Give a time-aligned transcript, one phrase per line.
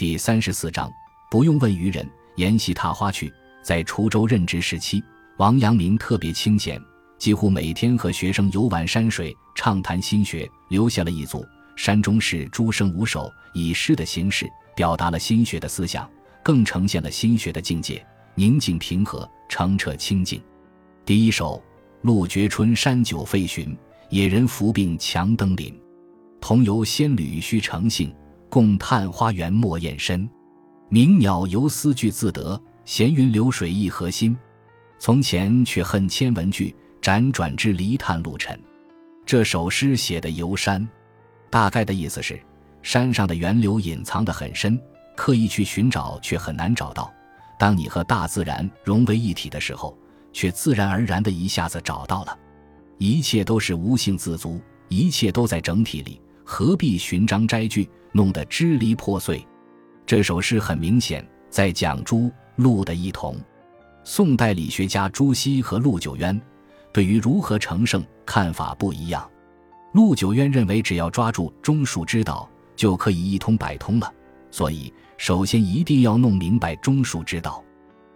[0.00, 0.90] 第三十四章，
[1.30, 3.30] 不用问渔人，沿溪踏花去。
[3.62, 5.04] 在滁州任职时期，
[5.36, 6.80] 王阳明特别清闲，
[7.18, 11.40] 几乎每天和学生游玩山水，畅谈心学，留下了一组
[11.76, 16.10] 《山中事诸生五首》，以诗的形式表达了心学的思想，
[16.42, 18.02] 更呈现了心学的境界：
[18.34, 20.42] 宁静平和，澄澈清净。
[21.04, 21.62] 第一首：
[22.00, 23.76] 陆绝春山酒废寻，
[24.08, 25.78] 野人伏病强登临。
[26.40, 28.10] 同游仙侣须成性，
[28.50, 30.28] 共探花园莫厌身。
[30.88, 34.36] 鸣鸟游思句自得，闲云流水一何心。
[34.98, 38.60] 从前却恨千文句，辗转至离叹路尘。
[39.24, 40.86] 这首诗写的游山，
[41.48, 42.38] 大概的意思是：
[42.82, 44.78] 山上的源流隐藏得很深，
[45.16, 47.10] 刻意去寻找却很难找到。
[47.56, 49.96] 当你和大自然融为一体的时候，
[50.32, 52.36] 却自然而然的一下子找到了。
[52.98, 56.20] 一切都是无性自足，一切都在整体里。
[56.52, 59.46] 何必寻章摘句，弄得支离破碎？
[60.04, 63.36] 这首诗很明显在讲朱陆的异同。
[64.02, 66.38] 宋代理学家朱熹和陆九渊
[66.92, 69.30] 对于如何成圣看法不一样。
[69.92, 74.12] 陆九渊认为，只要抓住中恕之道，就可以一通百通了。
[74.50, 77.62] 所以，首先一定要弄明白中恕之道。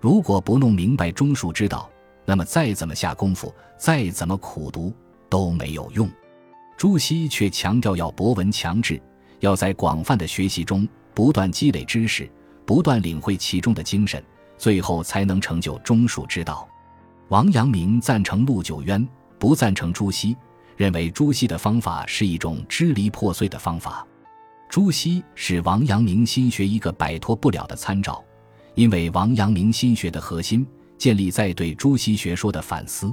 [0.00, 1.88] 如果不弄明白中恕之道，
[2.24, 4.92] 那么再怎么下功夫，再怎么苦读
[5.30, 6.10] 都没有用。
[6.76, 9.00] 朱熹却强调要博闻强志，
[9.40, 12.30] 要在广泛的学习中不断积累知识，
[12.66, 14.22] 不断领会其中的精神，
[14.58, 16.68] 最后才能成就中恕之道。
[17.28, 19.06] 王阳明赞成陆九渊，
[19.38, 20.36] 不赞成朱熹，
[20.76, 24.06] 认为朱熹的方法是一种支离破碎的方法。
[24.68, 28.22] 朱熹是王阳明心学一个摆脱不了的参照，
[28.74, 30.66] 因为王阳明心学的核心
[30.98, 33.10] 建立在对朱熹学说的反思，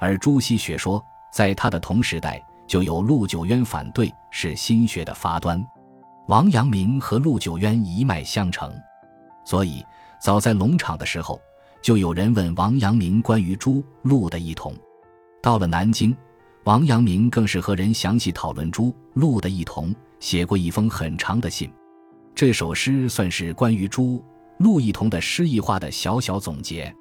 [0.00, 1.00] 而朱熹学说
[1.32, 2.42] 在他的同时代。
[2.68, 5.66] 就有陆九渊反对，是心学的发端。
[6.28, 8.70] 王阳明和陆九渊一脉相承，
[9.44, 9.82] 所以
[10.20, 11.40] 早在龙场的时候，
[11.80, 14.74] 就有人问王阳明关于朱陆的异同。
[15.42, 16.14] 到了南京，
[16.64, 21.72] 王阳明更是和人详细讨论朱陆的异同，写过一封很长的信。
[22.34, 24.22] 这首诗算是关于朱
[24.58, 26.94] 陆异同的诗意化的小小总结。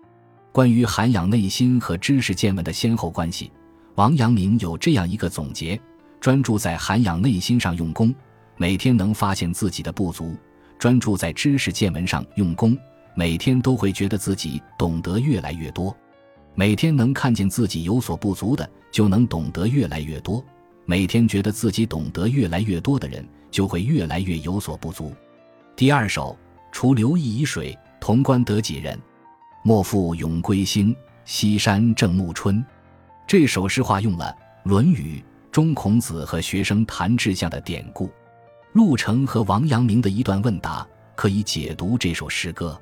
[0.54, 3.52] 关于涵养内心和知识见闻的先后关系。
[3.98, 5.80] 王阳明有这样一个总结：
[6.20, 8.14] 专注在涵养内心上用功，
[8.56, 10.36] 每天能发现自己的不足；
[10.78, 12.78] 专注在知识见闻上用功，
[13.16, 15.96] 每天都会觉得自己懂得越来越多。
[16.54, 20.46] 每天能看见自己有所不足的，就能懂得越来越多；
[20.86, 25.12] 每天觉得自己懂得越来越多的人，就会越来越有所不足。
[25.76, 26.38] 第二首：
[26.72, 28.96] 除留意以水，潼关得几人？
[29.64, 32.64] 莫负永归兴，西山正暮春。
[33.28, 34.34] 这首诗化用了
[34.70, 35.22] 《论语》
[35.52, 38.10] 中孔子和学生谈志向的典故。
[38.72, 42.82] 陆程和王阳明的一段问答可以解读这首诗歌。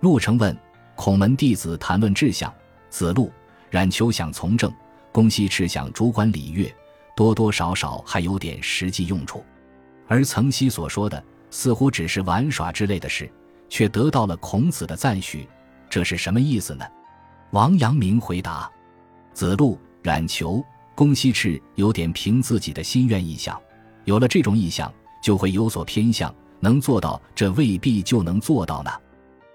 [0.00, 0.56] 陆程问
[0.96, 2.52] 孔门弟子谈论志向，
[2.90, 3.30] 子路、
[3.70, 4.74] 冉求想从政，
[5.12, 6.74] 公西赤想主管礼乐，
[7.14, 9.44] 多多少少还有点实际用处。
[10.08, 13.30] 而曾皙所说的似乎只是玩耍之类的事，
[13.68, 15.48] 却得到了孔子的赞许，
[15.88, 16.84] 这是什么意思呢？
[17.52, 18.68] 王阳明回答。
[19.36, 20.64] 子路、冉求、
[20.94, 23.60] 公西赤有点凭自己的心愿意向，
[24.06, 24.90] 有了这种意向，
[25.22, 28.90] 就会有所偏向，能做到这未必就能做到呢。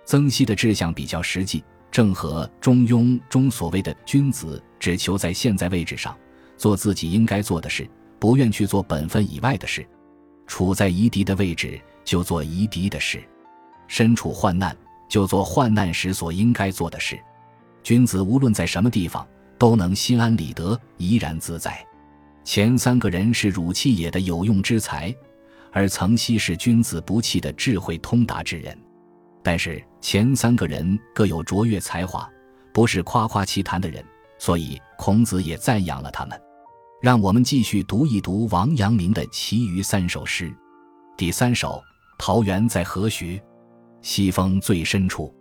[0.06, 6.16] 曾皙的志向比较实际，正和《中庸》中所谓的君子只求在现在位置上
[6.58, 9.81] 做自己应该做的事，不愿去做本分以外的事；
[10.46, 13.18] 处在夷狄的位置就做夷狄的事；
[13.88, 14.78] 身处患难
[15.09, 17.19] 就做患难时所应该做的事。
[17.81, 19.28] 君子无论在什么地方。
[19.61, 21.85] 都能心安理得，怡然自在。
[22.44, 25.16] 前三个人是汝气也的有用之才，
[25.72, 28.75] 而曾皙是君子不器的智慧通达之人。
[29.44, 32.27] 但是前三个人各有卓越才华，
[32.73, 34.03] 不是夸夸其谈的人，
[34.39, 36.41] 所以孔子也赞扬了他们。
[37.00, 40.51] 让我们继续读一读王阳明的其余三首诗。
[41.16, 41.67] 第三首
[42.17, 43.38] 《桃源在何许》，
[44.01, 45.31] 西风最深处，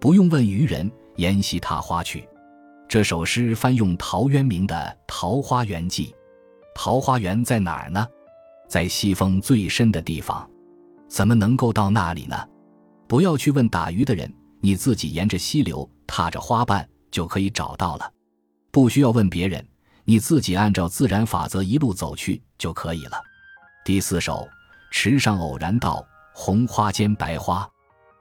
[0.00, 2.28] 不用问渔人，沿溪踏花去。
[2.90, 4.74] 这首诗翻用陶渊明的
[5.06, 6.06] 《桃花源记》，
[6.74, 8.04] 桃花源在哪儿呢？
[8.68, 10.50] 在西风最深的地方，
[11.06, 12.36] 怎么能够到那里呢？
[13.06, 14.28] 不要去问打鱼的人，
[14.60, 18.12] 你自己沿着溪流，踏着花瓣就可以找到了。
[18.72, 19.64] 不需要问别人，
[20.02, 23.22] 你自己按照自然法则一路走去就可以了。
[23.84, 24.48] 第四首，
[24.90, 26.04] 池上偶然到，
[26.34, 27.64] 红花间白花，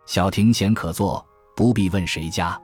[0.05, 1.25] 小亭闲可坐，
[1.55, 2.55] 不必问谁家。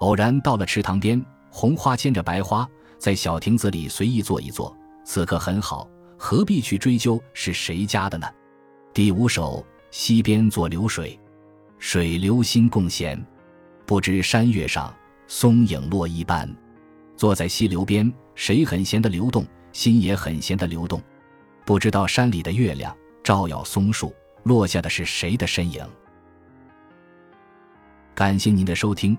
[0.00, 1.18] 偶然到了池塘边。
[1.60, 2.64] 红花牵着白花，
[2.98, 4.72] 在小亭子里随意坐一坐，
[5.02, 8.28] 此刻很好，何必去追究是谁家的呢？
[8.94, 11.18] 第五首溪边坐流水，
[11.80, 13.20] 水流心共闲。
[13.84, 14.94] 不知山月上，
[15.26, 16.48] 松影落一般。
[17.16, 21.02] 坐在溪流边，谁很闲的流动，心也很闲的流动。
[21.66, 24.14] 不知道山里的月亮照耀松树，
[24.44, 25.84] 落下的是谁的身影？
[28.14, 29.18] 感谢您的收听，